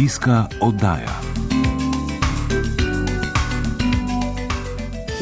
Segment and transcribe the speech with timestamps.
[0.00, 1.20] Kmetijska oddaja.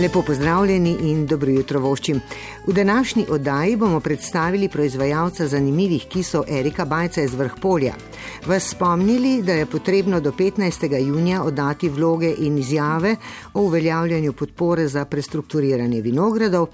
[0.00, 2.20] Lepo pozdravljeni in dobro jutro voščim.
[2.68, 7.94] V današnji oddaji bomo predstavili proizvajalca zanimivih kisov Erika Bajca iz Vrhpolja.
[8.46, 11.06] Vas spomnili, da je potrebno do 15.
[11.06, 13.16] junija oddati vloge in izjave
[13.54, 16.66] o uveljavljanju podpore za prestrukturiranje vinogradov.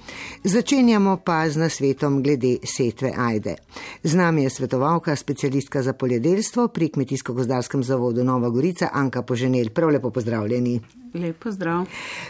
[0.44, 3.54] Začenjamo pa z nasvetom glede setve Ajde.
[4.02, 9.70] Z nami je svetovalka, specialistka za poljedelstvo pri Kmetijsko-gozdarskem zavodu Nova Gorica Anka Poženel.
[9.70, 11.03] Prav lepo pozdravljeni.
[11.14, 11.84] Lepo zdrav.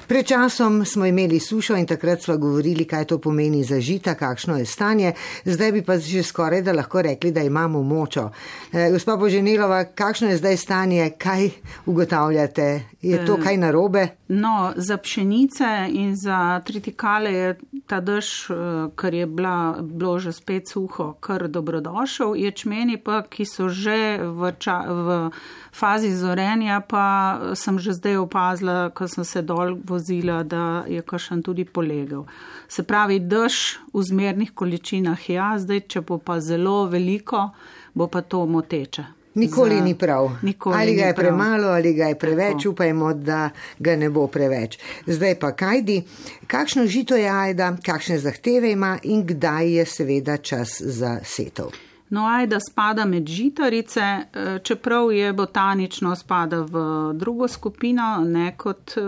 [0.07, 4.57] Pred časom smo imeli sušo in takrat smo govorili, kaj to pomeni za žita, kakšno
[4.59, 5.13] je stanje.
[5.45, 8.31] Zdaj bi pa že skoraj da lahko rekli, da imamo močo.
[8.73, 11.51] E, gospa Boženilova, kakšno je zdaj stanje, kaj
[11.87, 12.83] ugotavljate?
[13.03, 14.09] Je to kaj narobe?
[14.29, 18.55] No, za pšenice in za tritikale je ta dež, eh,
[18.97, 22.35] ker je bila, bilo že spet suho, kar dobrodošel.
[22.35, 25.31] Ječmeni pa, ki so že v, ča, v
[25.73, 31.43] fazi zorenja, pa sem že zdaj opazila, ko sem se dol vozila, da je kašen
[31.43, 32.25] tudi polegel.
[32.69, 37.49] Se pravi, dež v zmernih količinah, ja, zdaj, če bo pa zelo veliko,
[37.95, 39.05] bo pa to moteče.
[39.35, 39.85] Nikoli za...
[39.85, 40.31] ni prav.
[40.43, 41.27] Nikoli ali ga je prav.
[41.27, 42.71] premalo, ali ga je preveč, Tako.
[42.71, 44.79] upajmo, da ga ne bo preveč.
[45.07, 46.03] Zdaj pa kajdi,
[46.47, 51.75] kakšno žito je ajda, kakšne zahteve ima in kdaj je seveda čas za setov.
[52.15, 56.83] No, ajda spada med žitarice, eh, čeprav je botanično spada v
[57.15, 59.03] drugo skupino, ne kot eh,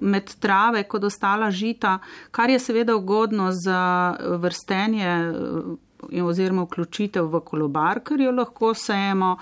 [0.00, 1.98] med trave, kot ostala žita,
[2.30, 9.36] kar je seveda ugodno za vrstenje eh, oziroma vključitev v kolobar, ker jo lahko sejemo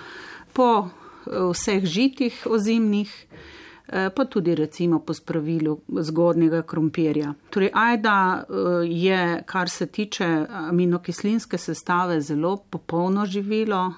[0.52, 0.88] po
[1.28, 3.12] vseh žitih ozimnih,
[3.88, 7.34] pa tudi recimo po spravilu zgodnega krompirja.
[7.50, 8.44] Torej, ajda
[8.84, 13.92] je, kar se tiče aminokislinske sestave, zelo popolno živilo,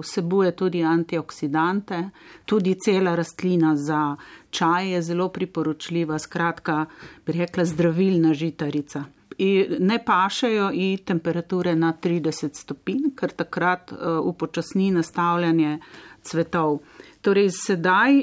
[0.00, 2.10] vsebuje tudi antioksidante,
[2.44, 4.16] tudi cela rastlina za
[4.50, 6.86] čaj je zelo priporočljiva, skratka,
[7.26, 9.04] bi rekla, zdravilna žitarica.
[9.38, 13.92] In ne pašajo in temperature na 30 stopinj, ker takrat
[14.22, 15.78] upočasni nastavljanje
[16.22, 16.78] cvetov.
[17.26, 18.20] Torej, sedaj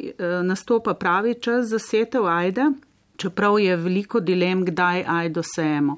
[0.47, 2.69] nastopa pravi čas za setev ajde,
[3.19, 5.97] čeprav je veliko dilem, kdaj ajdo sejemo.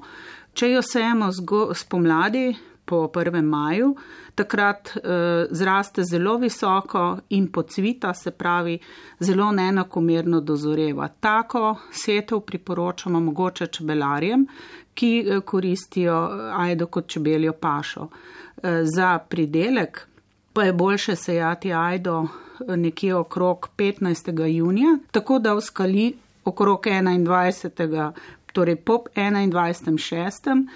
[0.58, 1.28] Če jo sejemo
[1.74, 2.48] spomladi,
[2.86, 3.42] po 1.
[3.42, 3.96] maju,
[4.34, 8.78] takrat eh, zraste zelo visoko in pocvita, se pravi,
[9.20, 11.08] zelo neenakomerno dozoreva.
[11.20, 14.46] Tako setev priporočamo mogoče čebelarjem,
[14.94, 16.18] ki eh, koristijo
[16.56, 18.08] ajdo kot čebeljo pašo.
[18.08, 20.06] Eh, za pridelek
[20.52, 22.26] pa je boljše sejati ajdo
[22.60, 24.46] nekje okrog 15.
[24.46, 28.12] junija, tako da v skali okrog 21.
[28.52, 30.66] torej po 21.6.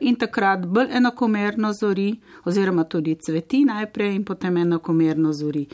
[0.00, 2.10] In takrat bolj enakomerno zori,
[2.44, 5.66] oziroma tudi cveti najprej in potem enakomerno zori.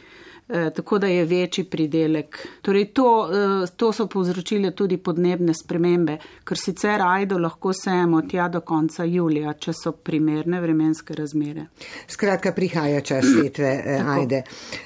[0.48, 2.38] E, tako da je večji pridelek.
[2.62, 3.28] Torej to,
[3.76, 9.56] to so povzročile tudi podnebne spremembe, ker sicer ajdo lahko sejemo tja do konca julija,
[9.58, 11.66] če so primerne vremenske razmere.
[12.06, 13.72] Skratka, prihaja čas setve
[14.06, 14.42] ajde.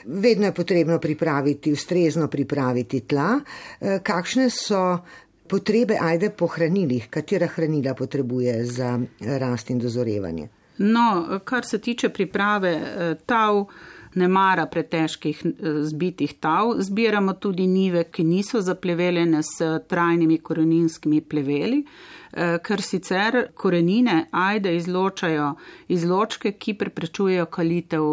[0.06, 3.34] Vedno je potrebno pripraviti, ustrezno pripraviti tla.
[4.02, 4.84] Kakšne so
[5.50, 10.48] potrebe ajde po hranilih, katera hranila potrebuje za rast in dozorevanje?
[10.78, 12.72] No, kar se tiče priprave
[13.26, 13.66] tav,
[14.14, 15.42] ne mara pretežkih
[15.82, 21.82] zbitih tav, zbiramo tudi nive, ki niso zapleveljene s trajnimi koreninskimi pleveli,
[22.64, 25.52] ker sicer korenine ajde izločajo
[25.88, 28.08] izločke, ki preprečujejo kalitev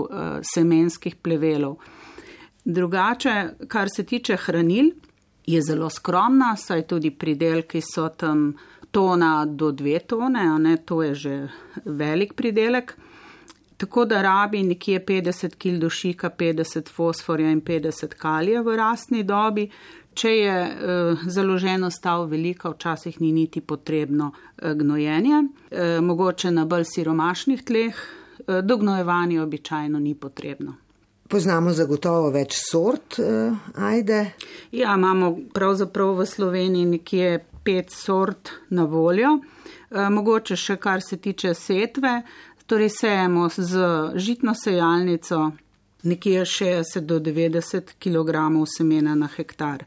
[0.53, 1.77] semenskih plevelov.
[2.65, 3.35] Drugače,
[3.71, 4.91] kar se tiče hranil,
[5.47, 8.53] je zelo skromna, saj tudi pridelki so tam
[8.91, 11.47] tona do dve tone, a ne to je že
[11.85, 12.97] velik pridelek.
[13.77, 19.69] Tako da rabi nekje 50 kg dušika, 50 fosforja in 50 kalija v rastni dobi.
[20.17, 20.95] Če je e,
[21.29, 28.01] založeno stav velika, včasih ni niti potrebno e, gnojenje, e, mogoče na bolj siromašnih tleh,
[28.47, 30.73] e, dognojevanje običajno ni potrebno.
[31.27, 34.31] Poznamo zagotovo več sort uh, ajde.
[34.71, 37.31] Ja, imamo pravzaprav v Sloveniji nekje
[37.67, 39.33] pet sort na voljo.
[39.91, 42.21] E, mogoče še kar se tiče setve,
[42.67, 45.51] torej sejemo z žitno sejalnico
[46.07, 49.83] nekje 60 do 90 kg semena na hektar.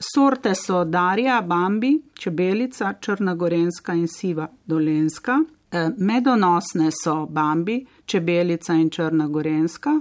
[0.00, 5.40] Sorte so Darja, Bambi, Čebelica, Črnagorenska in Siva Dolenska.
[5.70, 10.00] E, medonosne so Bambi, Čebelica in Črnagorenska.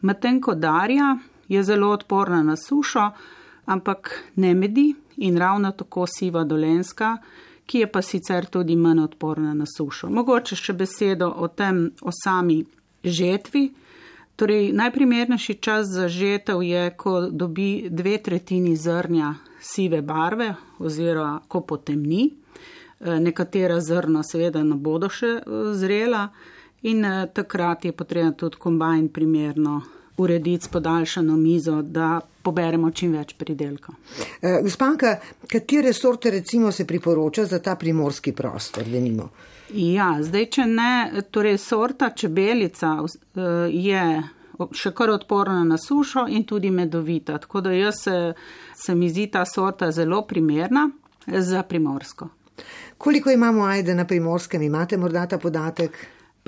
[0.00, 1.18] Medtem ko Darja
[1.48, 3.10] je zelo odporna na sušo,
[3.64, 7.16] ampak ne medi in ravno tako siva dolenska,
[7.66, 10.10] ki je pa sicer tudi manj odporna na sušo.
[10.10, 12.64] Mogoče še besedo o tem, o sami
[13.04, 13.68] žetvi.
[14.36, 21.60] Torej, najprimernejši čas za žetev je, ko dobi dve tretjini zrnja sive barve oziroma ko
[21.60, 22.30] potemni.
[23.00, 26.28] Eh, nekatera zrna seveda ne bodo še eh, zrela
[26.82, 29.82] in eh, takrat je potrebno tudi kombajn primerno
[30.16, 33.92] urediti s podaljšano mizo, da poberemo čim več pridelka.
[34.62, 35.14] Gospanka,
[35.48, 39.30] katere sorte recimo se priporoča za ta primorski prostor, denimo?
[39.72, 42.98] Ja, zdaj, če ne, torej sorta čebelica
[43.70, 44.04] je
[44.76, 48.16] še kar odporna na sušo in tudi medovita, tako da jaz se,
[48.76, 50.88] se mi zdi ta sorta zelo primerna
[51.26, 52.28] za primorsko.
[52.98, 55.96] Koliko imamo ajde na primorskem, imate morda ta podatek?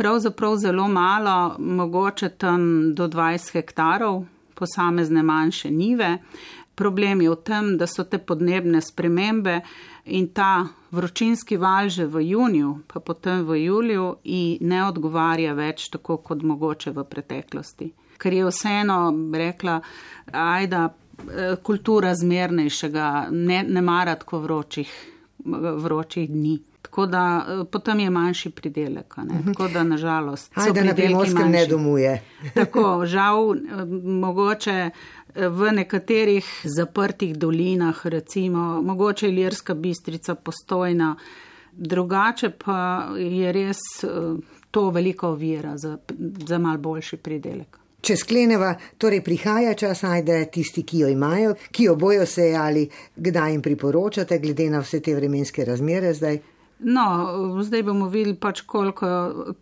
[0.03, 6.19] Pravzaprav zelo malo, mogoče tam do 20 hektarov, posamezne manjše nive.
[6.75, 9.61] Problem je v tem, da so te podnebne spremembe
[10.05, 15.87] in ta vročinski val že v juniju, pa potem v juliju, in ne odgovarja več
[15.95, 17.93] tako kot mogoče v preteklosti.
[18.19, 18.99] Ker je vseeno
[19.35, 19.81] rekla,
[20.33, 20.83] ajda,
[21.31, 24.91] eh, kultura zmernejšega, ne, ne mara tako vročih,
[25.87, 26.59] vročih dni.
[26.82, 29.17] Tako da eh, potem je manjši pridelek.
[29.17, 29.43] Ne?
[29.46, 30.52] Tako da nažalost.
[30.55, 32.23] Ajde, na primorskem ne domuje.
[32.55, 34.90] Tako, žal, eh, mogoče
[35.34, 41.17] v nekaterih zaprtih dolinah, recimo, mogoče Ilirska bistrica postojna,
[41.73, 44.08] drugače pa je res eh,
[44.70, 45.99] to veliko ovira za,
[46.46, 47.79] za mal boljši pridelek.
[48.02, 53.52] Če skleneva, torej prihaja čas, ajde tisti, ki jo imajo, ki jo bojo sejali, kdaj
[53.52, 56.40] jim priporočate, glede na vse te vremenske razmere zdaj.
[56.84, 57.05] No,
[57.62, 59.08] zdaj bomo videli pač koliko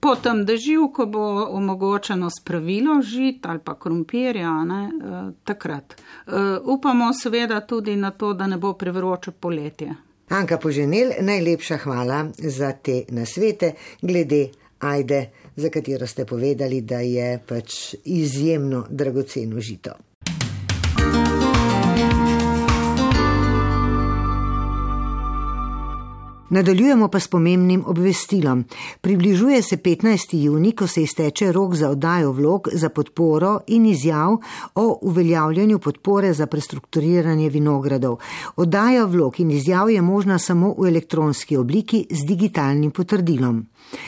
[0.00, 1.24] potem dežju, ko bo
[1.56, 5.94] omogočeno spravilo žit ali pa krompirja, ne, eh, takrat.
[5.94, 6.32] Eh,
[6.64, 9.94] upamo seveda tudi na to, da ne bo prevroče poletje.
[10.28, 13.72] Anka Poženel, najlepša hvala za te nasvete
[14.02, 14.48] glede
[14.80, 19.90] ajde, za katero ste povedali, da je pač izjemno dragoceno žito.
[26.50, 28.64] Nadaljujemo pa s pomembnim obvestilom.
[29.00, 30.34] Približuje se 15.
[30.34, 34.36] juni, ko se izteče rok za oddajo vlog za podporo in izjav
[34.74, 38.18] o uveljavljanju podpore za prestrukturiranje vinogradov.
[38.56, 43.66] Oddaja vlog in izjav je možna samo v elektronski obliki z digitalnim potrdilom.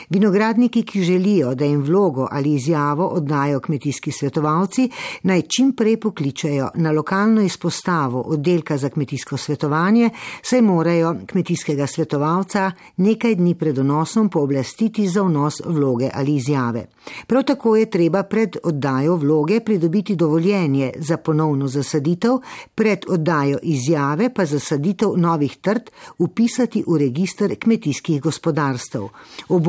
[0.09, 4.89] Vinogradniki, ki želijo, da jim vlogo ali izjavo oddajo kmetijski svetovalci,
[5.23, 10.09] naj čim prej pokličajo na lokalno izpostavo oddelka za kmetijsko svetovanje,
[10.41, 16.85] saj morajo kmetijskega svetovalca nekaj dni pred donosom pooblastiti za vnos vloge ali izjave.
[17.27, 22.31] Prav tako je treba pred oddajo vloge pridobiti dovoljenje za ponovno zasaditev,
[22.75, 28.99] pred oddajo izjave pa zasaditev novih trd upisati v registr kmetijskih gospodarstv.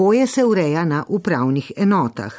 [0.05, 2.33] Oboje se ureja na upravnih enotah.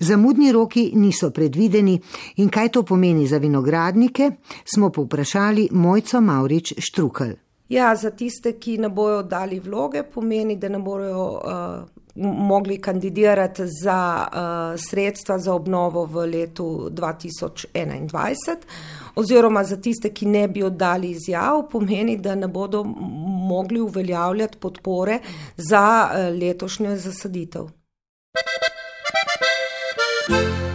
[0.00, 2.00] Zamudni roki niso predvideni
[2.36, 4.30] in kaj to pomeni za vinogradnike,
[4.64, 7.30] smo povprašali Mojco Maurič Štrukel.
[7.68, 13.62] Ja, za tiste, ki ne bojo dali vloge, pomeni, da ne bojo uh, mogli kandidirati
[13.82, 18.56] za uh, sredstva za obnovo v letu 2021,
[19.14, 22.84] oziroma za tiste, ki ne bi oddali izjav, pomeni, da ne bodo
[23.48, 25.18] mogli uveljavljati podpore
[25.56, 27.68] za uh, letošnjo zasaditev.
[30.28, 30.67] In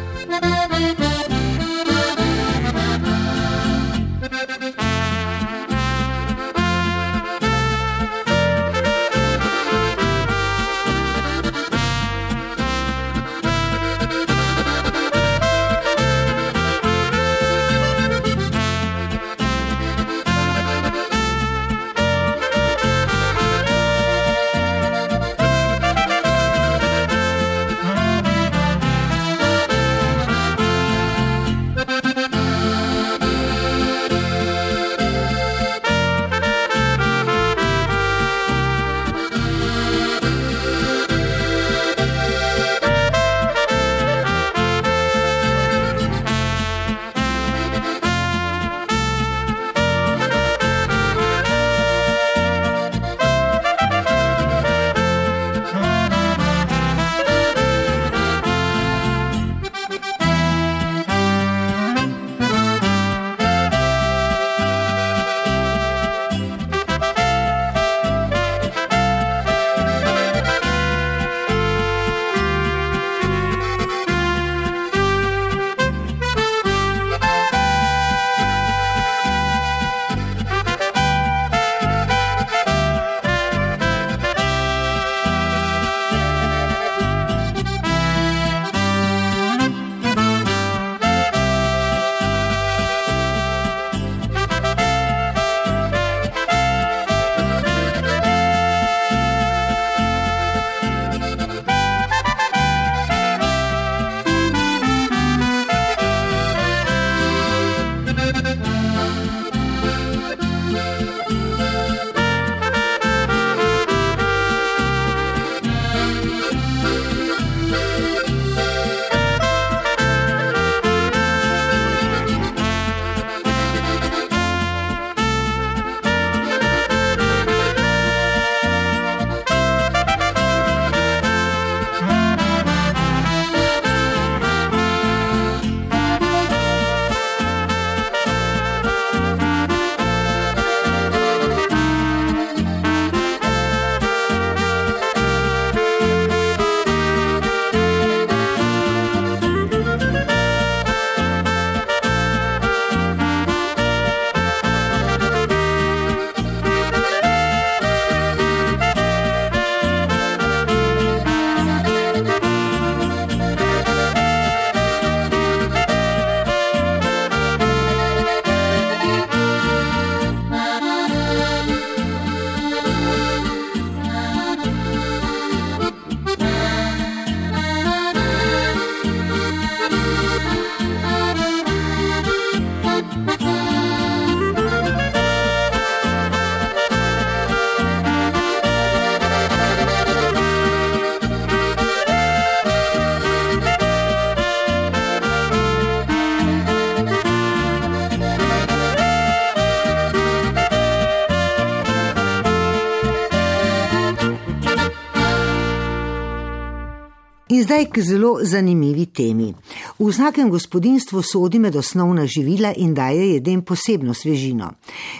[207.73, 209.53] zdaj k zelo zanimivi temi.
[209.99, 214.71] V vsakem gospodinstvu sodi med osnovna živila in daje jedem posebno svežino.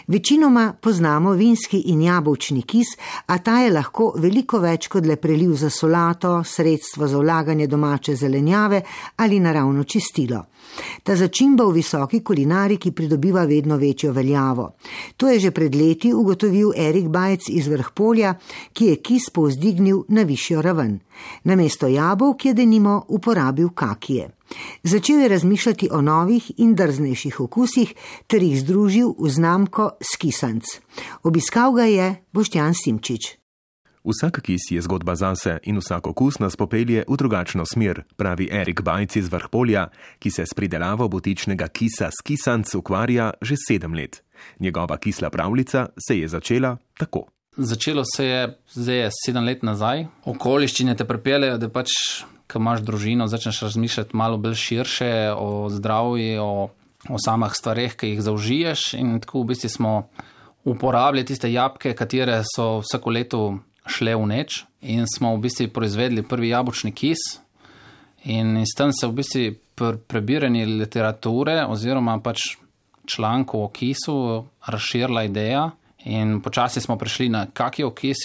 [0.08, 2.88] Večinoma poznamo vinski in jabolčni kis,
[3.26, 8.16] a ta je lahko veliko več kot le preliv za solato, sredstvo za vlaganje domače
[8.16, 8.82] zelenjave
[9.16, 10.44] ali naravno čistilo.
[11.04, 14.72] Ta začimba v visoki kulinariki pridobiva vedno večjo veljavo.
[15.18, 18.34] To je že pred leti ugotovil Erik Bajc iz Vrhpolja,
[18.74, 21.00] ki je kis povzdignil na višjo raven.
[21.44, 24.30] Namesto jabolk je denimo uporabil kakije.
[24.84, 27.94] Začel je razmišljati o novih in drznejših okusih
[28.28, 30.64] ter jih združil v znamko Skisanc.
[31.24, 33.44] Obiskal ga je Boštjan Simčič.
[34.04, 38.82] Vsak kis je zgodba zase in vsak okus nas popelje v drugačno smer, pravi Erik
[38.84, 39.88] Bajc iz Vrhpolja,
[40.20, 44.24] ki se s pridelavo botičnega kisa Skisanc ukvarja že sedem let.
[44.60, 47.33] Njegova kisla pravljica se je začela tako.
[47.58, 50.08] Začelo se je zdaj sedem let nazaj.
[50.26, 51.92] Okoliščine te pripeljejo, da pač,
[52.50, 56.70] ko imaš družino, začneš razmišljati malo bolj širše o zdravju, o,
[57.14, 58.88] o samih stvareh, ki jih zaužiješ.
[58.98, 59.92] In tako v bistvu smo
[60.66, 63.44] uporabljali tiste jabke, katere so vsako leto
[63.86, 67.22] šle v neč in smo v bistvu proizvedli prvi jabolčni kis.
[68.24, 69.46] In s tem se v bistvu
[69.78, 72.56] pri prebiranju literature oziroma pač
[73.06, 74.18] člankov o kisu
[74.66, 75.70] razširila ideja.
[76.06, 77.48] In počasi smo prišli na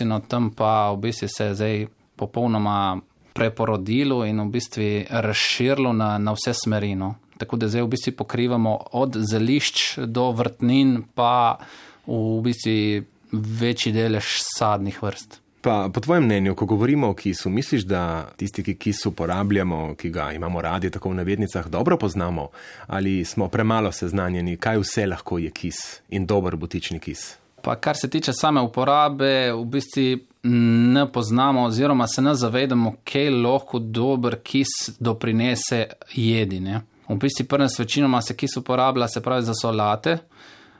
[0.01, 3.01] in od tam pa v bistvu se je zdaj popolnoma
[3.33, 7.15] preporodilo in v bistvu razširilo na, na vse smerino.
[7.39, 11.59] Tako da zdaj v bistvu pokrivamo od zelišč do vrtnin, pa
[12.07, 15.41] v bistvu večji delež sadnih vrst.
[15.61, 20.11] Pa po tvojem mnenju, ko govorimo o kisu, misliš, da tisti, ki kis uporabljamo, ki
[20.11, 22.49] ga imamo radi, tako v navednicah, dobro poznamo,
[22.87, 27.38] ali smo premalo seznanjeni, kaj vse lahko je kis in dober butični kis?
[27.63, 30.03] Pa kar se tiče same uporabe, v bistvu
[30.43, 34.69] ne poznamo oziroma se ne zavedamo, kaj lahko dober kis
[35.01, 36.83] doprinese jedine.
[37.09, 40.19] V bistvu prvenst večinoma se kis uporablja, se pravi za solate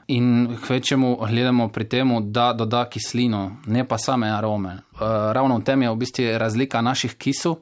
[0.07, 4.77] in kvečemu gledamo pri tem, da doda kislino, ne pa same arome.
[5.33, 7.59] Ravno v tem je v bistvu razlika naših kisov,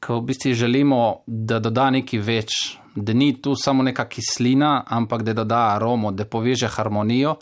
[0.00, 5.22] ko v bistvu želimo, da doda nekaj več, da ni tu samo neka kislina, ampak
[5.22, 7.36] da doda aromo, da poveže harmonijo,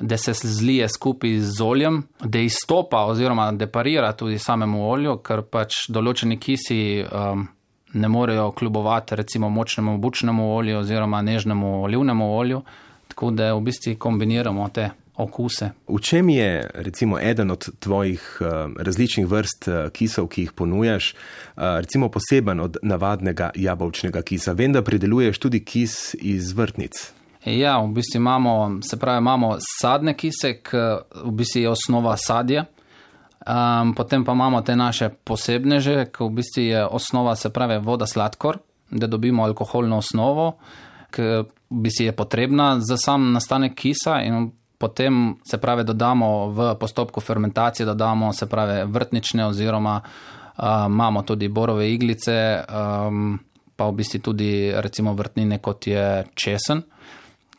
[0.00, 5.42] da se zlije skupaj z oljem, da izstopa oziroma da parira tudi samemu olju, ker
[5.42, 7.04] pač določeni kisi.
[7.10, 7.48] Um,
[7.94, 12.62] Ne morejo kljubovati recimo močnemu bučnemu olju oziroma nežnemu olivnemu olju,
[13.08, 15.70] tako da v bistvu kombiniramo te okuse.
[15.88, 18.46] V čem je recimo eden od tvojih uh,
[18.82, 24.52] različnih vrst uh, kisov, ki jih ponujaš, uh, recimo poseben od navadnega jabolčnega kisa?
[24.52, 27.12] Vem, da prideluješ tudi kis iz vrtnic.
[27.44, 30.84] Ja, v bistvu imamo, se pravi, imamo sadne kise, ki
[31.24, 32.64] v bistvu je osnova sadja.
[33.44, 38.06] Um, potem pa imamo te naše posebneže, ki v bistvu je osnova, se pravi, voda
[38.06, 38.58] sladkor,
[38.90, 40.54] da dobimo alkoholno osnovo
[41.14, 41.22] ki
[41.70, 47.20] bi si je potrebna za sam nastanek kisa in potem se pravi dodamo v postopku
[47.20, 53.38] fermentacije, dodamo se pravi vrtnične oziroma uh, imamo tudi borove iglice, um,
[53.76, 56.82] pa v bistvu tudi recimo vrtnine kot je česen,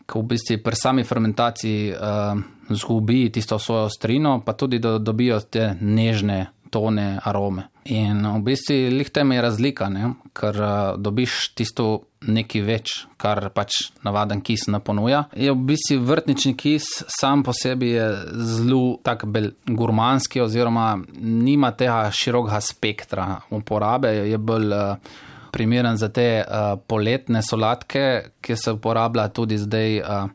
[0.05, 5.39] ki v bistvu pri sami fermentaciji uh, zgubi tisto svojo ostrino, pa tudi do, dobijo
[5.39, 7.69] te nežne tone arome.
[7.85, 10.13] In v bistvu lih tem je razlika, ne?
[10.33, 15.25] ker uh, dobiš tisto nekaj več, kar pač navaden kis ne ponuja.
[15.37, 16.87] Je v bistvu vrtnični kis
[17.19, 17.93] sam po sebi
[18.33, 25.15] zelo tak bolj gurmanski oziroma nima tega širokega spektra uporabe, je bolj uh,
[25.55, 30.27] primeren za te uh, poletne solatke, ki se uporablja tudi zdaj uh,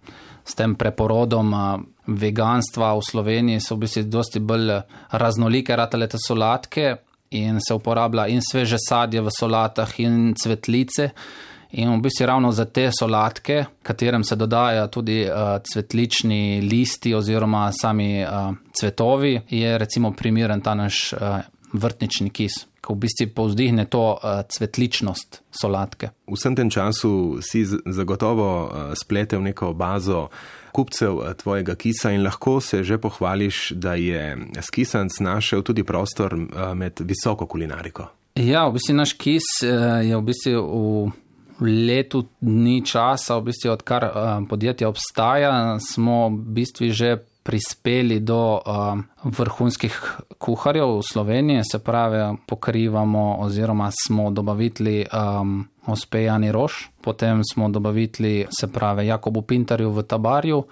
[0.45, 1.53] s tem preporodom.
[1.53, 4.81] Uh, Veganstva v Sloveniji so v bistvu dosti bolj
[5.15, 6.97] raznolike ratelete solatke
[7.39, 11.13] in se uporablja in sveže sadje v solatah in cvetlice.
[11.79, 17.69] In v bistvu ravno za te solatke, katerem se dodajajo tudi uh, cvetlični listi oziroma
[17.73, 21.39] sami uh, cvetovi, je recimo primeren ta naš uh,
[21.73, 26.11] vrtnični kis, ki v bistvu povzdihne to uh, cvetličnost solatke.
[26.27, 30.29] V vsem tem času si zagotovo uh, spletel neko bazo
[30.73, 36.37] kupcev tvojega kisa in lahko se že pohvališ, da je skisanc našel tudi prostor
[36.75, 38.07] med visoko kulinariko.
[38.39, 39.47] Ja, v bistvu naš kis
[40.07, 41.11] je v bistvu
[41.61, 44.07] v letu dni časa, v bistvu odkar
[44.49, 52.37] podjetje obstaja, smo v bistvu že prispeli do uh, vrhunskih kuharjev v Sloveniji, se pravi,
[52.47, 60.03] pokrivamo oziroma smo dobavitli um, ospejani rož, potem smo dobavitli, se pravi, Jakobu Pintarju v
[60.03, 60.63] Tabarju.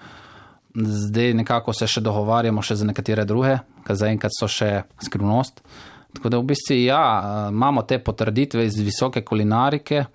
[0.75, 5.63] Zdaj nekako se še dogovarjamo še za nekatere druge, ker zaenkrat so še skrivnost.
[6.13, 7.01] Tako da v bistvu ja,
[7.49, 10.05] imamo te potrditve iz visoke kulinarike,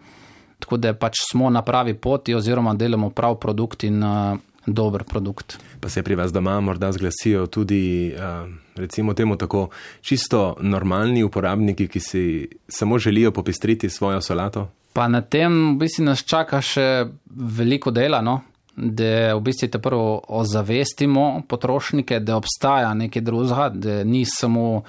[0.62, 5.58] tako da pač smo na pravi poti oziroma delamo prav produkt in uh, dober produkt.
[5.80, 9.68] Pa se pri vas doma morda zglasijo tudi, uh, recimo temu tako,
[10.00, 14.68] čisto normalni uporabniki, ki si samo želijo popestriti svojo solato?
[14.92, 18.40] Pa na tem v bistvu nas čaka še veliko dela, no?
[18.76, 24.82] da v bistvu te prvo ozavestimo potrošnike, da obstaja nekaj drugega, da ni samo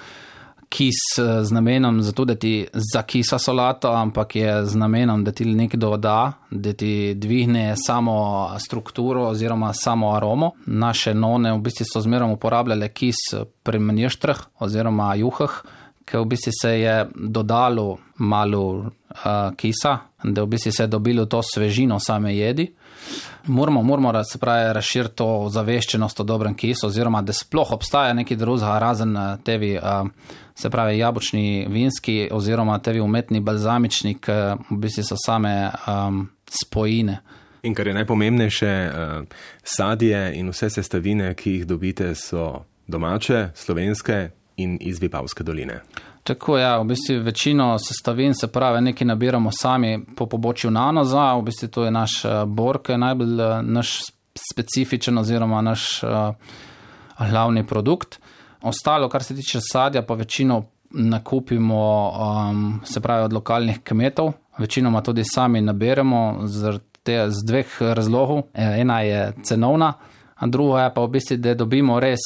[0.68, 5.44] kis eh, z namenom zato, da ti zakisa solato, ampak je z namenom, da ti
[5.44, 10.50] nekdo da, da ti dvigne samo strukturo oziroma samo aromo.
[10.66, 13.16] Naše none v bistvu so zmerom uporabljale kis
[13.62, 15.62] pri mnještrah oziroma juhah,
[16.04, 18.86] ker v bistvu se je dodalo malo uh,
[19.56, 19.98] kisa,
[20.34, 22.72] da v bistvu se dobilo to svežino same jedi.
[23.46, 28.78] Moramo, moramo pravi, razširiti to zaveščenost o dobrem kisu, oziroma da sploh obstaja neki drugega
[28.78, 29.78] razen tevi,
[30.54, 34.32] se pravi, jabočni vinski oziroma tevi umetni balzamični, ki
[34.70, 37.20] v bistvu so same um, spojine.
[37.62, 38.72] In kar je najpomembnejše,
[39.62, 45.80] sadje in vse sestavine, ki jih dobite, so domače, slovenske in iz Vipavske doline.
[46.26, 51.34] Tako je, ja, v bistvu večino sestavin se pravi, nekaj nabiramo sami po pobočju nanoza,
[51.38, 54.00] v bistvu to je naš eh, bor, ki je najbolj eh, naš
[54.36, 56.10] specifičen oziroma naš uh,
[57.30, 58.18] glavni produkt.
[58.62, 62.12] Ostalo, kar se tiče sadja, pa večino nakupimo,
[62.50, 66.78] um, se pravi, od lokalnih kmetov, večinoma tudi sami naberemo z,
[67.28, 68.42] z dveh razlogov.
[68.52, 69.92] Ena je cenovna.
[70.46, 72.20] Druga je pa v bistvu, da dobimo res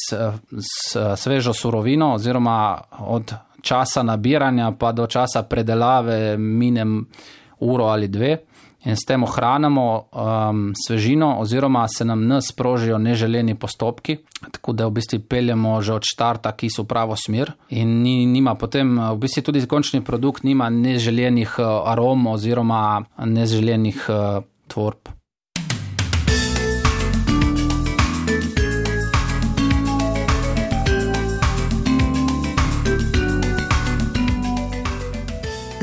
[1.17, 7.07] svežo surovino, oziroma od časa nabiranja pa do časa predelave minem
[7.61, 8.39] uro ali dve
[8.85, 14.17] in s tem ohranjamo um, svežino oziroma se nam ne sprožijo neželeni postopki,
[14.51, 18.55] tako da v bistvu peljemo že od štarta, ki so pravo smer in ni, nima
[18.55, 25.20] potem, v bistvu tudi končni produkt nima neželenih uh, arom oziroma neželenih uh, tvorb.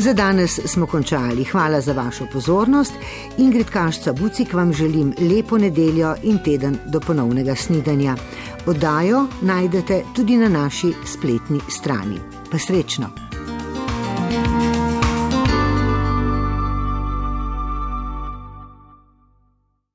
[0.08, 1.44] Za danes smo končali.
[1.44, 2.94] Hvala za vašo pozornost.
[3.38, 8.16] Ingrid Kašca Bucik vam želim lepo nedeljo in teden do ponovnega snidanja.
[8.66, 12.20] Oddajo najdete tudi na naši spletni strani.
[12.52, 13.10] Pa srečno!
[14.30, 14.77] thank you